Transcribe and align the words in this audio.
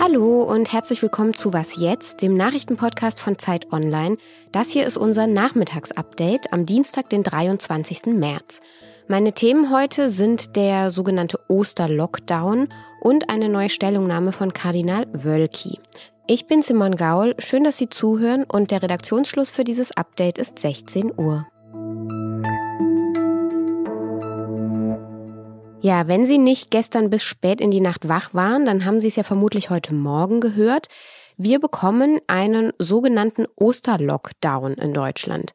Hallo 0.00 0.42
und 0.42 0.72
herzlich 0.72 1.00
willkommen 1.02 1.34
zu 1.34 1.52
Was 1.52 1.76
jetzt, 1.76 2.20
dem 2.20 2.36
Nachrichtenpodcast 2.36 3.20
von 3.20 3.38
Zeit 3.38 3.72
Online. 3.72 4.16
Das 4.50 4.70
hier 4.70 4.84
ist 4.84 4.96
unser 4.96 5.28
Nachmittagsupdate 5.28 6.52
am 6.52 6.66
Dienstag, 6.66 7.10
den 7.10 7.22
23. 7.22 8.06
März. 8.06 8.60
Meine 9.06 9.32
Themen 9.34 9.70
heute 9.70 10.10
sind 10.10 10.56
der 10.56 10.90
sogenannte 10.90 11.38
Osterlockdown 11.46 12.68
und 13.00 13.30
eine 13.30 13.48
neue 13.48 13.68
Stellungnahme 13.68 14.32
von 14.32 14.52
Kardinal 14.52 15.06
Wölki. 15.12 15.78
Ich 16.26 16.48
bin 16.48 16.62
Simon 16.62 16.96
Gaul, 16.96 17.36
schön, 17.38 17.62
dass 17.62 17.78
Sie 17.78 17.88
zuhören 17.88 18.42
und 18.42 18.72
der 18.72 18.82
Redaktionsschluss 18.82 19.52
für 19.52 19.62
dieses 19.62 19.96
Update 19.96 20.38
ist 20.38 20.58
16 20.58 21.12
Uhr. 21.16 21.46
Ja, 25.80 26.08
wenn 26.08 26.26
Sie 26.26 26.38
nicht 26.38 26.72
gestern 26.72 27.08
bis 27.08 27.22
spät 27.22 27.60
in 27.60 27.70
die 27.70 27.80
Nacht 27.80 28.08
wach 28.08 28.34
waren, 28.34 28.64
dann 28.64 28.84
haben 28.84 29.00
Sie 29.00 29.06
es 29.06 29.16
ja 29.16 29.22
vermutlich 29.22 29.70
heute 29.70 29.94
Morgen 29.94 30.40
gehört. 30.40 30.88
Wir 31.36 31.60
bekommen 31.60 32.20
einen 32.26 32.72
sogenannten 32.78 33.46
Osterlockdown 33.54 34.74
in 34.74 34.92
Deutschland. 34.92 35.52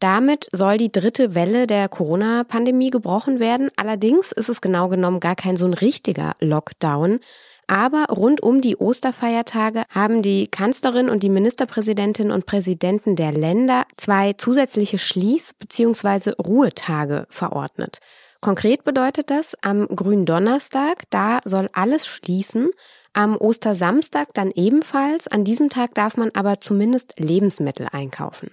Damit 0.00 0.48
soll 0.52 0.76
die 0.76 0.92
dritte 0.92 1.34
Welle 1.34 1.66
der 1.66 1.88
Corona-Pandemie 1.88 2.90
gebrochen 2.90 3.40
werden. 3.40 3.70
Allerdings 3.76 4.32
ist 4.32 4.50
es 4.50 4.60
genau 4.60 4.88
genommen 4.88 5.18
gar 5.18 5.34
kein 5.34 5.56
so 5.56 5.64
ein 5.64 5.72
richtiger 5.72 6.36
Lockdown. 6.40 7.20
Aber 7.66 8.04
rund 8.10 8.42
um 8.42 8.60
die 8.60 8.76
Osterfeiertage 8.76 9.84
haben 9.88 10.20
die 10.20 10.46
Kanzlerin 10.46 11.08
und 11.08 11.22
die 11.22 11.30
Ministerpräsidentin 11.30 12.30
und 12.30 12.44
Präsidenten 12.44 13.16
der 13.16 13.32
Länder 13.32 13.86
zwei 13.96 14.34
zusätzliche 14.34 14.98
Schließ- 14.98 15.54
bzw. 15.58 16.32
Ruhetage 16.38 17.26
verordnet. 17.30 18.00
Konkret 18.44 18.84
bedeutet 18.84 19.30
das, 19.30 19.56
am 19.62 19.88
Gründonnerstag, 19.88 21.04
da 21.08 21.40
soll 21.46 21.70
alles 21.72 22.06
schließen. 22.06 22.72
Am 23.14 23.38
Ostersamstag 23.38 24.34
dann 24.34 24.50
ebenfalls. 24.50 25.28
An 25.28 25.44
diesem 25.44 25.70
Tag 25.70 25.94
darf 25.94 26.18
man 26.18 26.30
aber 26.34 26.60
zumindest 26.60 27.18
Lebensmittel 27.18 27.88
einkaufen. 27.90 28.50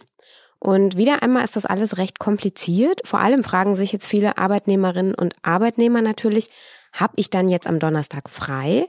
Und 0.60 0.96
wieder 0.96 1.24
einmal 1.24 1.44
ist 1.44 1.58
das 1.58 1.66
alles 1.66 1.98
recht 1.98 2.20
kompliziert. 2.20 3.02
Vor 3.04 3.20
allem 3.20 3.44
fragen 3.44 3.76
sich 3.76 3.92
jetzt 3.92 4.08
viele 4.08 4.38
Arbeitnehmerinnen 4.38 5.14
und 5.14 5.36
Arbeitnehmer 5.42 6.02
natürlich, 6.02 6.52
habe 6.94 7.16
ich 7.18 7.30
dann 7.30 7.50
jetzt 7.50 7.68
am 7.68 7.80
Donnerstag 7.80 8.30
frei? 8.30 8.88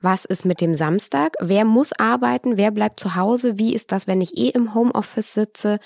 Was 0.00 0.24
ist 0.24 0.44
mit 0.44 0.60
dem 0.60 0.76
Samstag? 0.76 1.34
Wer 1.40 1.64
muss 1.64 1.92
arbeiten? 1.98 2.56
Wer 2.56 2.70
bleibt 2.70 3.00
zu 3.00 3.16
Hause? 3.16 3.58
Wie 3.58 3.74
ist 3.74 3.90
das, 3.90 4.06
wenn 4.06 4.20
ich 4.20 4.38
eh 4.38 4.50
im 4.50 4.72
Homeoffice 4.72 5.34
sitze? 5.34 5.80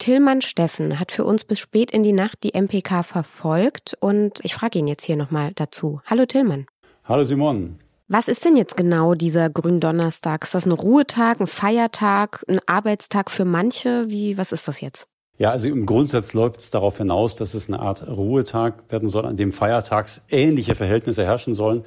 Tillmann 0.00 0.40
Steffen 0.40 0.98
hat 0.98 1.12
für 1.12 1.24
uns 1.24 1.44
bis 1.44 1.60
spät 1.60 1.90
in 1.90 2.02
die 2.02 2.14
Nacht 2.14 2.42
die 2.42 2.54
MPK 2.54 3.02
verfolgt 3.02 3.96
und 4.00 4.40
ich 4.42 4.54
frage 4.54 4.78
ihn 4.78 4.88
jetzt 4.88 5.04
hier 5.04 5.16
nochmal 5.16 5.52
dazu. 5.54 6.00
Hallo 6.06 6.24
Tillmann. 6.24 6.66
Hallo 7.04 7.22
Simon. 7.22 7.78
Was 8.08 8.26
ist 8.26 8.44
denn 8.44 8.56
jetzt 8.56 8.78
genau 8.78 9.14
dieser 9.14 9.50
Gründonnerstag? 9.50 10.42
Ist 10.42 10.54
das 10.54 10.64
ein 10.64 10.72
Ruhetag, 10.72 11.38
ein 11.40 11.46
Feiertag, 11.46 12.42
ein 12.48 12.60
Arbeitstag 12.66 13.30
für 13.30 13.44
manche? 13.44 14.06
Wie, 14.08 14.38
was 14.38 14.52
ist 14.52 14.66
das 14.66 14.80
jetzt? 14.80 15.06
Ja, 15.36 15.50
also 15.50 15.68
im 15.68 15.84
Grundsatz 15.84 16.32
läuft 16.32 16.60
es 16.60 16.70
darauf 16.70 16.96
hinaus, 16.96 17.36
dass 17.36 17.52
es 17.52 17.68
eine 17.68 17.80
Art 17.80 18.08
Ruhetag 18.08 18.90
werden 18.90 19.08
soll, 19.08 19.26
an 19.26 19.36
dem 19.36 19.52
feiertags 19.52 20.24
ähnliche 20.30 20.74
Verhältnisse 20.74 21.24
herrschen 21.24 21.52
sollen. 21.52 21.84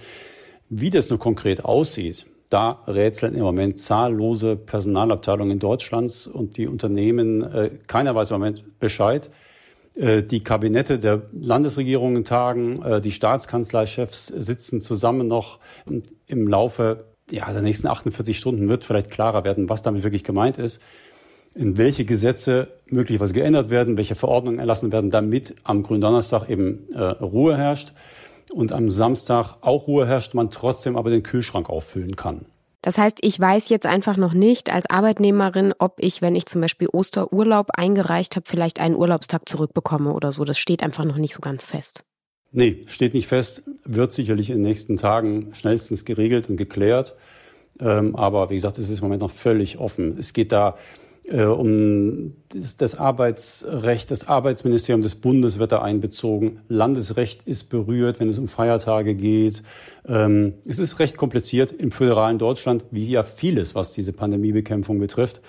Wie 0.70 0.92
das 0.92 1.10
nur 1.10 1.20
konkret 1.20 1.66
aussieht, 1.66 2.28
da 2.54 2.84
rätseln 2.88 3.34
im 3.34 3.42
Moment 3.42 3.80
zahllose 3.80 4.56
Personalabteilungen 4.56 5.60
Deutschlands 5.60 6.28
und 6.28 6.58
die 6.58 6.68
Unternehmen, 6.68 7.42
äh, 7.42 7.72
keiner 7.88 8.14
weiß 8.14 8.32
im 8.32 8.40
Moment 8.40 8.80
Bescheid. 8.80 9.32
Äh, 9.96 10.24
die 10.24 10.44
Kabinette 10.44 11.00
der 11.00 11.24
Landesregierungen 11.34 12.24
tagen, 12.24 12.82
äh, 12.84 13.02
die 13.02 13.12
Staatskanzleichefs 13.12 14.28
sitzen 14.28 14.82
zusammen 14.82 15.28
noch. 15.28 15.60
Im 16.28 16.48
Laufe 16.48 17.06
ja, 17.32 17.52
der 17.52 17.62
nächsten 17.62 17.88
48 17.88 18.38
Stunden 18.38 18.70
wird 18.70 18.86
vielleicht 18.86 19.10
klarer 19.10 19.44
werden, 19.44 19.70
was 19.70 19.82
damit 19.82 20.04
wirklich 20.04 20.24
gemeint 20.24 20.58
ist, 20.58 20.82
in 21.56 21.78
welche 21.78 22.06
Gesetze 22.06 22.68
möglicherweise 22.90 23.34
geändert 23.34 23.70
werden, 23.70 23.98
welche 23.98 24.16
Verordnungen 24.16 24.60
erlassen 24.60 24.92
werden, 24.92 25.10
damit 25.10 25.56
am 25.64 25.84
Gründonnerstag 25.84 26.50
eben 26.50 26.92
äh, 26.94 27.02
Ruhe 27.02 27.58
herrscht 27.58 27.94
und 28.52 28.72
am 28.72 28.92
Samstag 28.92 29.58
auch 29.62 29.88
Ruhe 29.88 30.08
herrscht, 30.08 30.34
man 30.34 30.50
trotzdem 30.50 30.98
aber 30.98 31.10
den 31.10 31.24
Kühlschrank 31.24 31.70
auffüllen 31.70 32.16
kann. 32.16 32.46
Das 32.84 32.98
heißt, 32.98 33.20
ich 33.22 33.40
weiß 33.40 33.70
jetzt 33.70 33.86
einfach 33.86 34.18
noch 34.18 34.34
nicht 34.34 34.72
als 34.72 34.90
Arbeitnehmerin, 34.90 35.74
ob 35.80 35.96
ich, 36.00 36.22
wenn 36.22 36.36
ich 36.36 36.46
zum 36.46 36.60
Beispiel 36.60 36.90
Osterurlaub 36.92 37.70
eingereicht 37.78 38.36
habe, 38.36 38.46
vielleicht 38.46 38.82
einen 38.82 38.96
Urlaubstag 38.96 39.48
zurückbekomme 39.48 40.12
oder 40.12 40.34
so. 40.34 40.44
Das 40.44 40.60
steht 40.60 40.84
einfach 40.84 41.06
noch 41.06 41.16
nicht 41.16 41.34
so 41.34 41.40
ganz 41.40 41.64
fest. 41.64 42.04
Nee, 42.52 42.84
steht 42.88 43.14
nicht 43.14 43.28
fest, 43.28 43.64
wird 43.86 44.12
sicherlich 44.12 44.50
in 44.50 44.58
den 44.58 44.64
nächsten 44.64 44.98
Tagen 44.98 45.56
schnellstens 45.56 46.04
geregelt 46.04 46.50
und 46.50 46.58
geklärt. 46.58 47.16
Ähm, 47.80 48.18
aber 48.18 48.50
wie 48.50 48.56
gesagt, 48.56 48.78
es 48.78 48.90
ist 48.90 49.00
im 49.00 49.06
Moment 49.06 49.22
noch 49.22 49.32
völlig 49.32 49.78
offen. 49.80 50.18
Es 50.20 50.34
geht 50.34 50.52
da 50.52 50.78
um 51.42 52.36
das 52.52 52.96
Arbeitsrecht, 52.96 54.12
das 54.12 54.28
Arbeitsministerium 54.28 55.02
des 55.02 55.16
Bundes 55.16 55.58
wird 55.58 55.72
da 55.72 55.82
einbezogen. 55.82 56.60
Landesrecht 56.68 57.44
ist 57.44 57.70
berührt, 57.70 58.20
wenn 58.20 58.30
es 58.30 58.38
um 58.38 58.48
Feiertage 58.48 59.16
geht. 59.16 59.64
Ähm, 60.08 60.54
es 60.66 60.80
ist 60.80 61.00
recht 61.00 61.18
kompliziert 61.18 61.72
im 61.72 61.92
föderalen 61.92 62.38
Deutschland, 62.38 62.86
wie 62.92 63.10
ja 63.10 63.24
vieles, 63.24 63.74
was 63.74 63.94
diese 63.94 64.14
Pandemiebekämpfung 64.14 65.00
betrifft. 65.00 65.42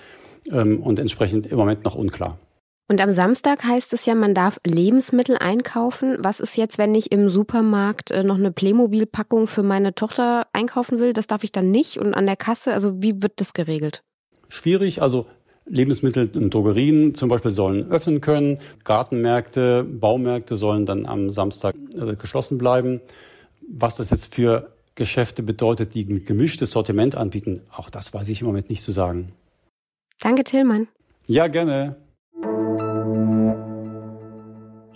Ähm, 0.51 0.81
und 0.81 0.99
entsprechend 0.99 1.47
im 1.47 1.57
Moment 1.57 1.85
noch 1.85 1.95
unklar. 1.95 2.39
Und 2.87 3.01
am 3.01 3.09
Samstag 3.09 3.63
heißt 3.63 3.93
es 3.93 4.05
ja, 4.05 4.13
man 4.13 4.35
darf 4.35 4.59
Lebensmittel 4.65 5.37
einkaufen. 5.37 6.17
Was 6.19 6.39
ist 6.39 6.55
jetzt, 6.55 6.77
wenn 6.77 6.93
ich 6.93 7.11
im 7.11 7.29
Supermarkt 7.29 8.11
äh, 8.11 8.23
noch 8.23 8.35
eine 8.35 8.51
Playmobil-Packung 8.51 9.47
für 9.47 9.63
meine 9.63 9.95
Tochter 9.95 10.45
einkaufen 10.53 10.99
will? 10.99 11.13
Das 11.13 11.25
darf 11.25 11.43
ich 11.43 11.51
dann 11.51 11.71
nicht. 11.71 11.97
Und 11.97 12.13
an 12.13 12.27
der 12.27 12.35
Kasse, 12.35 12.73
also 12.73 13.01
wie 13.01 13.23
wird 13.23 13.33
das 13.37 13.53
geregelt? 13.53 14.03
Schwierig. 14.49 15.01
Also 15.01 15.25
Lebensmittel 15.65 16.29
und 16.35 16.53
Drogerien 16.53 17.15
zum 17.15 17.29
Beispiel 17.29 17.51
sollen 17.51 17.89
öffnen 17.89 18.21
können. 18.21 18.59
Gartenmärkte, 18.83 19.83
Baumärkte 19.83 20.55
sollen 20.55 20.85
dann 20.85 21.05
am 21.05 21.31
Samstag 21.31 21.75
äh, 21.95 22.15
geschlossen 22.15 22.57
bleiben. 22.57 23.01
Was 23.67 23.97
das 23.97 24.11
jetzt 24.11 24.33
für 24.33 24.71
Geschäfte 24.93 25.43
bedeutet, 25.43 25.93
die 25.93 26.05
ein 26.05 26.23
gemischtes 26.23 26.71
Sortiment 26.71 27.15
anbieten, 27.15 27.61
auch 27.71 27.89
das 27.89 28.13
weiß 28.13 28.29
ich 28.29 28.41
im 28.41 28.47
Moment 28.47 28.69
nicht 28.69 28.83
zu 28.83 28.91
sagen. 28.91 29.33
Danke, 30.21 30.43
Tillmann. 30.43 30.87
Ja, 31.27 31.47
gerne. 31.47 31.95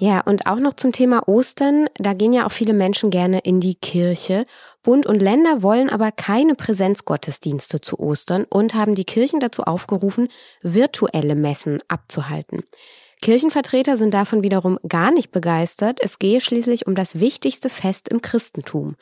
Ja, 0.02 0.22
und 0.22 0.48
auch 0.48 0.60
noch 0.60 0.76
zum 0.76 0.94
Thema 0.94 1.28
Ostern. 1.28 1.90
Da 1.96 2.14
gehen 2.14 2.32
ja 2.32 2.46
auch 2.46 2.54
viele 2.54 2.72
Menschen 2.72 3.10
gerne 3.10 3.40
in 3.40 3.60
die 3.60 3.76
Kirche. 3.76 4.46
Bund 4.82 5.06
und 5.06 5.22
Länder 5.22 5.62
wollen 5.62 5.90
aber 5.90 6.14
keine 6.14 6.56
Präsenzgottesdienste 6.56 7.82
zu 7.82 8.00
Ostern 8.00 8.46
und 8.50 8.76
haben 8.76 8.96
die 8.96 9.04
Kirchen 9.04 9.42
dazu 9.42 9.64
aufgerufen, 9.64 10.30
virtuelle 10.62 11.36
Messen 11.36 11.80
abzuhalten. 11.90 12.64
Kirchenvertreter 13.22 13.98
sind 13.98 14.14
davon 14.14 14.42
wiederum 14.42 14.80
gar 14.88 15.12
nicht 15.12 15.34
begeistert. 15.34 16.00
Es 16.02 16.18
gehe 16.18 16.40
schließlich 16.40 16.88
um 16.88 16.96
das 16.96 17.20
wichtigste 17.20 17.68
Fest 17.68 18.08
im 18.08 18.22
Christentum. 18.22 18.96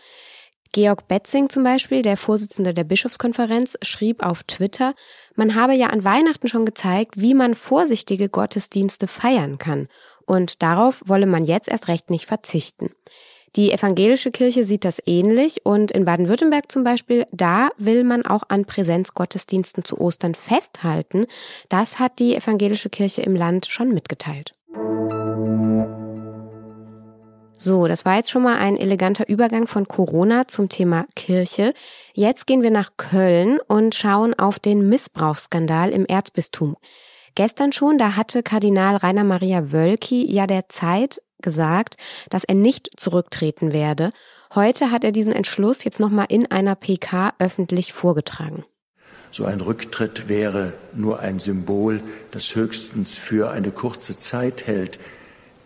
Georg 0.72 1.08
Betzing 1.08 1.48
zum 1.50 1.64
Beispiel, 1.64 2.02
der 2.02 2.18
Vorsitzende 2.18 2.74
der 2.74 2.84
Bischofskonferenz, 2.84 3.78
schrieb 3.84 4.26
auf 4.26 4.44
Twitter, 4.44 4.96
man 5.36 5.54
habe 5.54 5.76
ja 5.76 5.88
an 5.88 6.04
Weihnachten 6.04 6.48
schon 6.48 6.66
gezeigt, 6.66 7.14
wie 7.18 7.36
man 7.36 7.54
vorsichtige 7.54 8.30
Gottesdienste 8.30 9.06
feiern 9.06 9.60
kann 9.60 9.88
und 10.28 10.62
darauf 10.62 11.02
wolle 11.06 11.26
man 11.26 11.44
jetzt 11.44 11.68
erst 11.68 11.88
recht 11.88 12.12
nicht 12.12 12.28
verzichten. 12.28 12.92
Die 13.56 13.72
evangelische 13.72 14.30
Kirche 14.30 14.66
sieht 14.66 14.86
das 14.86 15.02
ähnlich 15.08 15.66
und 15.66 15.90
in 15.90 16.06
Baden-Württemberg 16.06 16.72
zum 16.72 16.84
Beispiel, 16.84 17.26
da 17.32 17.70
will 17.78 18.04
man 18.04 18.24
auch 18.24 18.44
an 18.50 18.66
Präsenzgottesdiensten 18.66 19.84
zu 19.84 20.00
Ostern 20.00 20.36
festhalten. 20.36 21.26
Das 21.68 21.98
hat 21.98 22.20
die 22.20 22.36
evangelische 22.36 22.90
Kirche 22.90 23.24
im 23.24 23.36
Land 23.36 23.66
schon 23.66 23.92
mitgeteilt. 23.94 24.52
So, 27.60 27.88
das 27.88 28.06
war 28.06 28.18
jetzt 28.18 28.30
schon 28.30 28.44
mal 28.44 28.58
ein 28.58 28.78
eleganter 28.78 29.28
Übergang 29.28 29.66
von 29.66 29.88
Corona 29.88 30.48
zum 30.48 30.70
Thema 30.70 31.08
Kirche. 31.16 31.74
Jetzt 32.14 32.46
gehen 32.46 32.62
wir 32.62 32.70
nach 32.70 32.92
Köln 32.98 33.60
und 33.68 33.96
schauen 33.96 34.36
auf 34.36 34.60
den 34.60 34.88
Missbrauchsskandal 34.88 35.90
im 35.90 36.06
Erzbistum. 36.06 36.78
Gestern 37.38 37.72
schon, 37.72 38.00
da 38.00 38.16
hatte 38.16 38.42
Kardinal 38.42 38.96
Rainer 38.96 39.24
Maria 39.24 39.72
Wölki 39.72 40.26
ja 40.26 40.48
der 40.48 40.70
Zeit 40.70 41.22
gesagt, 41.40 41.96
dass 42.32 42.44
er 42.44 42.56
nicht 42.56 43.00
zurücktreten 43.00 43.74
werde. 43.74 44.10
Heute 44.56 44.90
hat 44.90 45.04
er 45.04 45.12
diesen 45.12 45.34
Entschluss 45.34 45.84
jetzt 45.84 46.00
nochmal 46.00 46.26
in 46.30 46.50
einer 46.50 46.74
PK 46.74 47.36
öffentlich 47.38 47.94
vorgetragen. 47.94 48.66
So 49.30 49.46
ein 49.46 49.62
Rücktritt 49.62 50.30
wäre 50.30 50.74
nur 50.96 51.20
ein 51.20 51.38
Symbol, 51.38 52.02
das 52.32 52.56
höchstens 52.56 53.20
für 53.20 53.52
eine 53.52 53.70
kurze 53.70 54.18
Zeit 54.18 54.66
hält. 54.66 54.98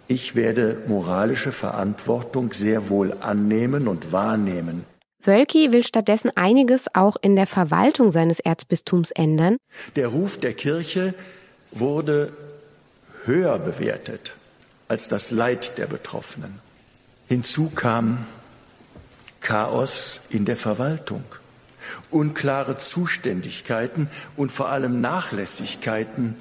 Ich 0.10 0.36
werde 0.36 0.82
moralische 0.90 1.54
Verantwortung 1.54 2.52
sehr 2.52 2.90
wohl 2.90 3.16
annehmen 3.22 3.88
und 3.88 4.12
wahrnehmen. 4.12 4.84
Wölki 5.24 5.72
will 5.72 5.84
stattdessen 5.84 6.32
einiges 6.36 6.88
auch 6.94 7.16
in 7.22 7.38
der 7.38 7.48
Verwaltung 7.48 8.10
seines 8.10 8.42
Erzbistums 8.42 9.12
ändern. 9.12 9.56
Der 9.96 10.10
Ruf 10.10 10.38
der 10.38 10.54
Kirche 10.54 11.14
wurde 11.72 12.32
höher 13.26 13.60
bewertet 13.60 14.36
als 14.88 15.08
das 15.08 15.32
Leid 15.32 15.78
der 15.78 15.88
Betroffenen. 15.88 16.60
Hinzu 17.28 17.70
kam 17.70 18.26
Chaos 19.40 20.22
in 20.30 20.46
der 20.46 20.58
Verwaltung, 20.58 21.24
unklare 22.10 22.78
Zuständigkeiten 22.78 24.10
und 24.36 24.52
vor 24.52 24.70
allem 24.70 25.02
Nachlässigkeiten 25.02 26.36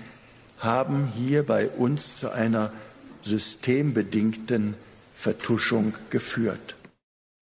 haben 0.58 1.12
hier 1.16 1.46
bei 1.46 1.68
uns 1.68 2.16
zu 2.16 2.30
einer 2.30 2.72
systembedingten 3.22 4.74
Vertuschung 5.14 5.94
geführt. 6.10 6.74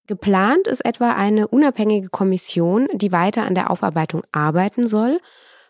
Geplant 0.06 0.67
ist 0.67 0.84
etwa 0.84 1.12
eine 1.12 1.49
unabhängige 1.49 2.08
Kommission, 2.08 2.88
die 2.94 3.12
weiter 3.12 3.44
an 3.44 3.55
der 3.55 3.70
Aufarbeitung 3.70 4.23
arbeiten 4.32 4.87
soll. 4.87 5.20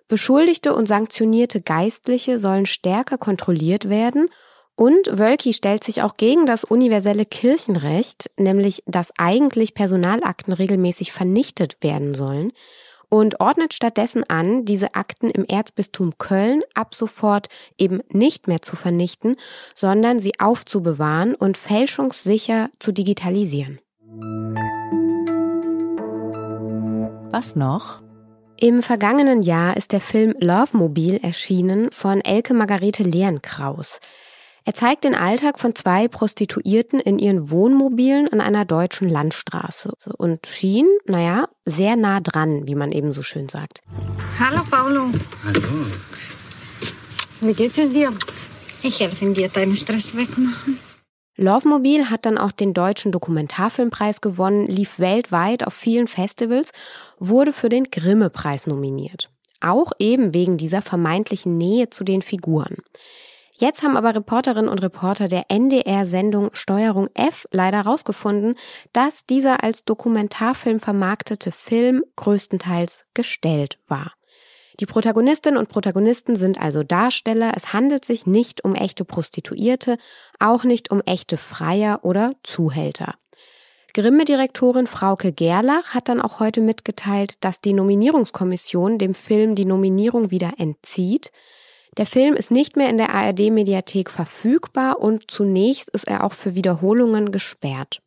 Beschuldigte 0.09 0.75
und 0.75 0.87
sanktionierte 0.87 1.61
Geistliche 1.61 2.39
sollen 2.39 2.67
stärker 2.67 3.19
kontrolliert 3.19 3.89
werden 3.89 4.29
und 4.75 5.19
Wölki 5.19 5.53
stellt 5.53 5.85
sich 5.85 6.03
auch 6.03 6.17
gegen 6.17 6.47
das 6.47 6.65
universelle 6.65 7.27
Kirchenrecht, 7.27 8.31
nämlich 8.39 8.83
dass 8.87 9.13
eigentlich 9.19 9.75
Personalakten 9.75 10.53
regelmäßig 10.53 11.13
vernichtet 11.13 11.77
werden 11.83 12.15
sollen 12.15 12.53
und 13.09 13.41
ordnet 13.41 13.75
stattdessen 13.75 14.25
an, 14.29 14.65
diese 14.65 14.95
Akten 14.95 15.31
im 15.31 15.45
Erzbistum 15.45 16.17
Köln 16.19 16.63
ab 16.75 16.95
sofort 16.95 17.49
eben 17.77 18.03
nicht 18.11 18.49
mehr 18.49 18.63
zu 18.63 18.77
vernichten, 18.77 19.37
sondern 19.75 20.21
sie 20.21 20.39
aufzubewahren 20.39 21.35
und 21.35 21.57
fälschungssicher 21.57 22.71
zu 22.79 22.93
digitalisieren. 22.93 23.81
Was 27.31 27.57
noch? 27.57 28.08
Im 28.61 28.83
vergangenen 28.83 29.43
Jahr 29.43 29.77
ist 29.77 29.93
der 29.93 30.01
Film 30.01 30.35
Love 30.41 30.77
Mobil 30.77 31.21
erschienen 31.23 31.93
von 31.93 32.21
Elke 32.21 32.55
Margarete 32.55 33.05
Lehrenkraus. 33.05 34.01
Er 34.65 34.75
zeigt 34.75 35.05
den 35.05 35.15
Alltag 35.15 35.61
von 35.61 35.77
zwei 35.77 36.09
Prostituierten 36.09 36.99
in 36.99 37.21
ihren 37.21 37.51
Wohnmobilen 37.51 38.27
an 38.33 38.41
einer 38.41 38.65
deutschen 38.65 39.09
Landstraße 39.09 39.93
und 40.17 40.49
schien, 40.49 40.89
naja, 41.07 41.49
sehr 41.67 41.95
nah 41.95 42.19
dran, 42.19 42.67
wie 42.67 42.75
man 42.75 42.91
eben 42.91 43.13
so 43.13 43.23
schön 43.23 43.49
sagt. 43.49 43.83
Hallo 44.41 44.65
Paulo. 44.69 45.13
Hallo. 45.45 45.87
Wie 47.41 47.55
geht 47.55 47.79
es 47.79 47.93
dir? 47.93 48.13
Ich 48.83 48.99
helfe 48.99 49.33
dir, 49.33 49.49
deinen 49.51 49.77
Stress 49.77 50.17
wegmachen. 50.17 50.81
Lovemobil 51.41 52.11
hat 52.11 52.27
dann 52.27 52.37
auch 52.37 52.51
den 52.51 52.75
deutschen 52.75 53.13
Dokumentarfilmpreis 53.13 54.21
gewonnen, 54.21 54.67
lief 54.67 54.99
weltweit 54.99 55.65
auf 55.65 55.73
vielen 55.73 56.09
Festivals, 56.09 56.73
wurde 57.21 57.53
für 57.53 57.69
den 57.69 57.85
Grimme-Preis 57.85 58.67
nominiert. 58.67 59.31
Auch 59.61 59.93
eben 60.01 60.35
wegen 60.35 60.57
dieser 60.57 60.83
vermeintlichen 60.83 61.57
Nähe 61.57 61.91
zu 61.91 62.03
den 62.03 62.23
Figuren. 62.23 62.79
Jetzt 63.53 63.85
haben 63.85 63.97
aber 63.97 64.17
Reporterinnen 64.17 64.69
und 64.69 64.83
Reporter 64.83 65.29
der 65.29 65.45
NDR-Sendung 65.49 66.51
Steuerung 66.55 67.09
F 67.15 67.47
leider 67.53 67.85
herausgefunden, 67.85 68.57
dass 68.93 69.25
dieser 69.25 69.63
als 69.63 69.85
Dokumentarfilm 69.85 70.81
vermarktete 70.81 71.53
Film 71.53 72.03
größtenteils 72.17 73.05
gestellt 73.15 73.79
war. 73.87 74.13
Die 74.81 74.87
Protagonistinnen 74.87 75.59
und 75.59 75.69
Protagonisten 75.69 76.37
sind 76.37 76.61
also 76.61 76.85
Darsteller. 76.85 77.53
Es 77.57 77.73
handelt 77.73 78.05
sich 78.05 78.27
nicht 78.27 78.65
um 78.65 78.77
echte 78.77 79.05
Prostituierte, 79.05 79.99
auch 80.39 80.63
nicht 80.63 80.93
um 80.93 81.01
echte 81.05 81.37
Freier 81.37 82.01
oder 82.05 82.35
Zuhälter. 82.45 83.15
Grimme-Direktorin 83.95 84.87
Frauke 84.87 85.33
Gerlach 85.33 85.95
hat 85.95 86.09
dann 86.09 86.21
auch 86.21 86.39
heute 86.39 86.61
mitgeteilt, 86.61 87.35
dass 87.41 87.61
die 87.61 87.73
Nominierungskommission 87.73 88.99
dem 88.99 89.15
Film 89.15 89.57
die 89.57 89.65
Nominierung 89.65 90.31
wieder 90.31 90.53
entzieht. 90.59 91.33
Der 91.97 92.07
Film 92.07 92.35
ist 92.35 92.53
nicht 92.53 92.77
mehr 92.77 92.91
in 92.91 92.99
der 92.99 93.13
ARD-Mediathek 93.13 94.11
verfügbar 94.11 95.01
und 95.01 95.29
zunächst 95.29 95.91
ist 95.91 96.07
er 96.07 96.23
auch 96.23 96.35
für 96.35 96.55
Wiederholungen 96.55 97.33
gesperrt. 97.33 98.01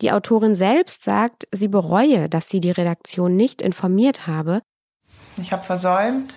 Die 0.00 0.10
Autorin 0.10 0.56
selbst 0.56 1.04
sagt, 1.04 1.46
sie 1.52 1.68
bereue, 1.68 2.28
dass 2.28 2.48
sie 2.48 2.58
die 2.58 2.70
Redaktion 2.70 3.36
nicht 3.36 3.62
informiert 3.62 4.26
habe, 4.26 4.62
ich 5.36 5.52
habe 5.52 5.62
versäumt, 5.62 6.34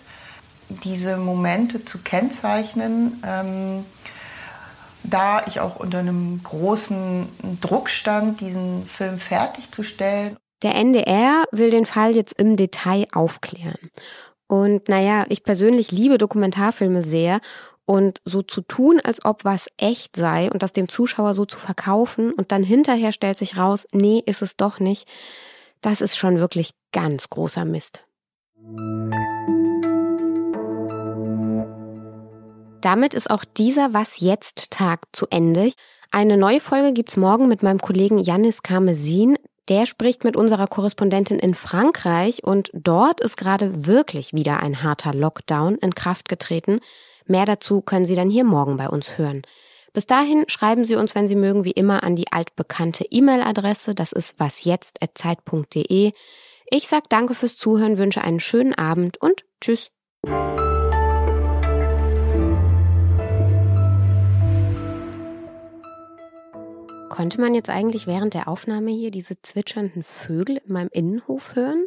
diese 0.69 1.17
Momente 1.17 1.85
zu 1.85 1.99
kennzeichnen, 1.99 3.21
ähm, 3.25 3.85
da 5.03 5.43
ich 5.47 5.59
auch 5.59 5.75
unter 5.75 5.99
einem 5.99 6.41
großen 6.43 7.27
Druck 7.61 7.89
stand, 7.89 8.39
diesen 8.39 8.85
Film 8.87 9.19
fertigzustellen. 9.19 10.37
Der 10.63 10.75
NDR 10.75 11.43
will 11.51 11.69
den 11.69 11.85
Fall 11.85 12.15
jetzt 12.15 12.33
im 12.39 12.55
Detail 12.55 13.07
aufklären. 13.11 13.91
Und 14.47 14.87
naja, 14.87 15.25
ich 15.29 15.43
persönlich 15.43 15.91
liebe 15.91 16.17
Dokumentarfilme 16.17 17.01
sehr 17.01 17.41
und 17.85 18.19
so 18.23 18.41
zu 18.41 18.61
tun, 18.61 19.01
als 19.03 19.25
ob 19.25 19.43
was 19.43 19.67
echt 19.77 20.15
sei 20.15 20.49
und 20.49 20.63
das 20.63 20.71
dem 20.71 20.87
Zuschauer 20.87 21.33
so 21.33 21.45
zu 21.45 21.57
verkaufen 21.57 22.31
und 22.31 22.51
dann 22.51 22.63
hinterher 22.63 23.11
stellt 23.11 23.37
sich 23.37 23.57
raus, 23.57 23.87
nee, 23.91 24.23
ist 24.25 24.41
es 24.41 24.55
doch 24.55 24.79
nicht, 24.79 25.07
das 25.81 25.99
ist 25.99 26.17
schon 26.17 26.37
wirklich 26.37 26.71
ganz 26.93 27.29
großer 27.29 27.65
Mist. 27.65 28.05
Damit 32.83 33.13
ist 33.13 33.29
auch 33.29 33.45
dieser 33.45 33.93
Was 33.93 34.19
jetzt 34.19 34.69
Tag 34.69 35.07
zu 35.13 35.25
Ende. 35.29 35.71
Eine 36.11 36.35
neue 36.35 36.59
Folge 36.59 36.91
gibt's 36.91 37.15
morgen 37.15 37.47
mit 37.47 37.63
meinem 37.63 37.79
Kollegen 37.79 38.19
Janis 38.19 38.61
Karmesin. 38.61 39.37
Der 39.69 39.85
spricht 39.85 40.25
mit 40.25 40.35
unserer 40.35 40.67
Korrespondentin 40.67 41.39
in 41.39 41.55
Frankreich 41.55 42.43
und 42.43 42.69
dort 42.73 43.21
ist 43.21 43.37
gerade 43.37 43.85
wirklich 43.85 44.33
wieder 44.33 44.59
ein 44.59 44.83
harter 44.83 45.13
Lockdown 45.13 45.75
in 45.75 45.95
Kraft 45.95 46.27
getreten. 46.27 46.81
Mehr 47.25 47.45
dazu 47.45 47.79
können 47.79 48.05
Sie 48.05 48.15
dann 48.15 48.29
hier 48.29 48.43
morgen 48.43 48.75
bei 48.75 48.89
uns 48.89 49.17
hören. 49.17 49.43
Bis 49.93 50.05
dahin 50.05 50.43
schreiben 50.47 50.83
Sie 50.83 50.95
uns, 50.95 51.15
wenn 51.15 51.29
Sie 51.29 51.35
mögen, 51.37 51.63
wie 51.63 51.71
immer 51.71 52.03
an 52.03 52.17
die 52.17 52.33
altbekannte 52.33 53.05
E-Mail-Adresse. 53.09 53.95
Das 53.95 54.11
ist 54.11 54.39
wasjetzt.zeit.de. 54.39 56.11
Ich 56.69 56.87
sag 56.87 57.09
danke 57.09 57.33
fürs 57.35 57.57
Zuhören, 57.57 57.97
wünsche 57.97 58.21
einen 58.21 58.39
schönen 58.39 58.73
Abend 58.73 59.17
und 59.21 59.45
tschüss. 59.61 59.91
Konnte 67.09 67.39
man 67.39 67.53
jetzt 67.53 67.69
eigentlich 67.69 68.07
während 68.07 68.33
der 68.33 68.47
Aufnahme 68.47 68.91
hier 68.91 69.11
diese 69.11 69.39
zwitschernden 69.41 70.03
Vögel 70.03 70.57
in 70.65 70.73
meinem 70.73 70.89
Innenhof 70.91 71.55
hören? 71.55 71.85